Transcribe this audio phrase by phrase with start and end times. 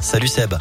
[0.00, 0.54] Salut Seb.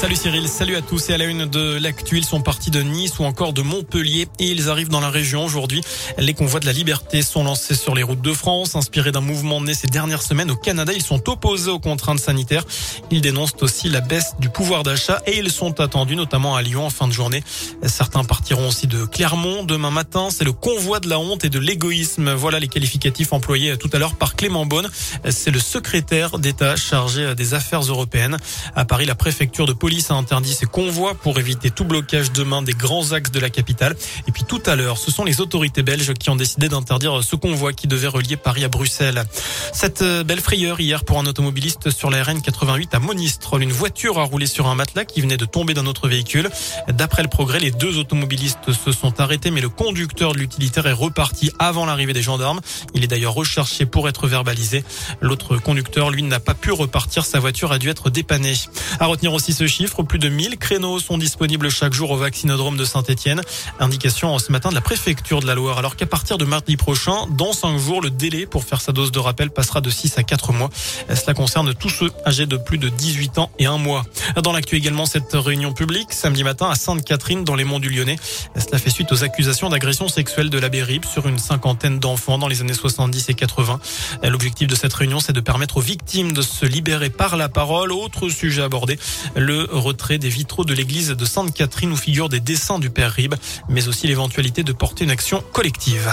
[0.00, 2.16] Salut Cyril, salut à tous et à la une de l'actu.
[2.16, 5.44] Ils sont partis de Nice ou encore de Montpellier et ils arrivent dans la région
[5.44, 5.82] aujourd'hui.
[6.16, 8.76] Les convois de la liberté sont lancés sur les routes de France.
[8.76, 12.64] Inspirés d'un mouvement né ces dernières semaines au Canada, ils sont opposés aux contraintes sanitaires.
[13.10, 16.86] Ils dénoncent aussi la baisse du pouvoir d'achat et ils sont attendus notamment à Lyon
[16.86, 17.44] en fin de journée.
[17.82, 20.28] Certains partiront aussi de Clermont demain matin.
[20.30, 22.32] C'est le convoi de la honte et de l'égoïsme.
[22.32, 24.88] Voilà les qualificatifs employés tout à l'heure par Clément Beaune.
[25.28, 28.38] C'est le secrétaire d'État chargé des affaires européennes.
[28.74, 32.62] À Paris, la préfecture de police a interdit ses convois pour éviter tout blocage demain
[32.62, 33.96] des grands axes de la capitale.
[34.28, 37.36] Et puis tout à l'heure, ce sont les autorités belges qui ont décidé d'interdire ce
[37.36, 39.24] convoi qui devait relier Paris à Bruxelles.
[39.72, 43.62] Cette euh, belle frayeur hier pour un automobiliste sur la RN 88 à Monistrol.
[43.62, 46.48] Une voiture a roulé sur un matelas qui venait de tomber d'un autre véhicule.
[46.88, 50.92] D'après le progrès, les deux automobilistes se sont arrêtés, mais le conducteur de l'utilitaire est
[50.92, 52.60] reparti avant l'arrivée des gendarmes.
[52.94, 54.84] Il est d'ailleurs recherché pour être verbalisé.
[55.20, 57.24] L'autre conducteur, lui, n'a pas pu repartir.
[57.24, 58.54] Sa voiture a dû être dépannée.
[58.98, 62.76] À retenir aussi ce chiffre, plus de 1000 créneaux sont disponibles chaque jour au vaccinodrome
[62.76, 63.40] de Saint-Etienne.
[63.78, 65.78] Indication ce matin de la préfecture de la Loire.
[65.78, 69.10] Alors qu'à partir de mardi prochain, dans 5 jours, le délai pour faire sa dose
[69.10, 70.68] de rappel passera de 6 à 4 mois.
[71.14, 74.04] Cela concerne tous ceux âgés de plus de 18 ans et un mois.
[74.42, 78.16] Dans l'actu également, cette réunion publique samedi matin à Sainte-Catherine dans les monts du Lyonnais.
[78.56, 82.48] Cela fait suite aux accusations d'agression sexuelle de la Bérib sur une cinquantaine d'enfants dans
[82.48, 83.80] les années 70 et 80.
[84.24, 87.92] L'objectif de cette réunion, c'est de permettre aux victimes de se libérer par la parole.
[87.92, 88.98] Autre sujet abordé,
[89.36, 93.34] le retrait des vitraux de l'église de Sainte-Catherine où figurent des dessins du père Rib,
[93.68, 96.10] mais aussi l'éventualité de porter une action collective.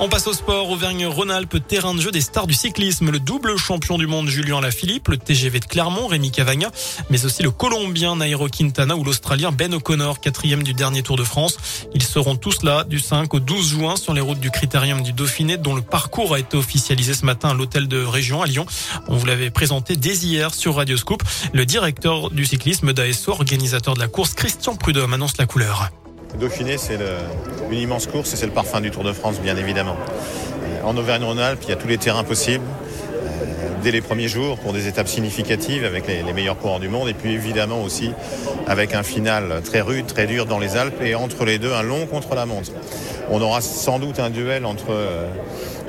[0.00, 0.70] On passe au sport.
[0.70, 3.10] Auvergne-Rhône-Alpes, terrain de jeu des stars du cyclisme.
[3.10, 6.70] Le double champion du monde Julien Lafilippe, le TGV de Clermont, Rémi Cavagna,
[7.10, 11.24] mais aussi le Colombien Nairo Quintana ou l'Australien Ben O'Connor, quatrième du dernier Tour de
[11.24, 11.56] France.
[11.94, 15.12] Ils seront tous là du 5 au 12 juin sur les routes du Critérium du
[15.12, 18.66] Dauphiné, dont le parcours a été officialisé ce matin à l'hôtel de région à Lyon.
[19.08, 21.24] On vous l'avait présenté dès hier sur Radio Scoop.
[21.52, 25.90] Le directeur du cyclisme d'ASO, organisateur de la course, Christian Prudhomme, annonce la couleur.
[26.36, 26.98] Dauphiné, c'est
[27.70, 29.96] une immense course et c'est le parfum du Tour de France, bien évidemment.
[30.84, 32.64] En Auvergne-Rhône-Alpes, il y a tous les terrains possibles
[33.82, 37.14] dès les premiers jours pour des étapes significatives avec les, meilleurs coureurs du monde et
[37.14, 38.12] puis évidemment aussi
[38.66, 41.82] avec un final très rude, très dur dans les Alpes et entre les deux un
[41.82, 42.72] long contre-la-montre.
[43.30, 44.92] On aura sans doute un duel entre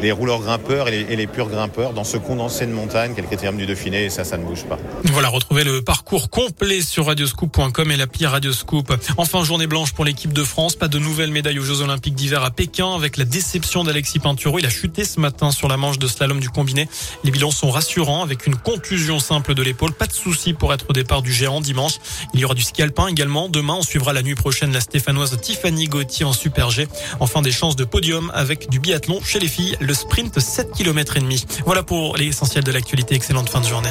[0.00, 3.56] les rouleurs grimpeurs et les, purs grimpeurs dans ce condensé de montagne qui est le
[3.56, 4.78] du Dauphiné et ça, ça ne bouge pas.
[5.04, 8.92] Voilà, retrouvez le parcours complet sur radioscoop.com et l'appli Radioscoop.
[9.16, 10.76] Enfin, journée blanche pour l'équipe de France.
[10.76, 14.58] Pas de nouvelles médailles aux Jeux Olympiques d'hiver à Pékin avec la déception d'Alexis Pinturo.
[14.58, 16.88] Il a chuté ce matin sur la manche de slalom du combiné.
[17.24, 19.92] Les bilans sont rassurants avec une contusion simple de l'épaule.
[19.92, 21.94] Pas de souci pour être au départ du géant dimanche.
[22.34, 23.48] Il y aura du ski alpin également.
[23.48, 26.88] Demain, on suivra la nuit prochaine la stéphanoise Tiffany Gauthier en super G.
[27.26, 31.16] Enfin, des chances de podium avec du biathlon chez les filles le sprint 7 km
[31.16, 31.44] et demi.
[31.64, 33.16] Voilà pour l'essentiel de l'actualité.
[33.16, 33.90] Excellente fin de journée.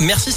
[0.00, 0.32] Merci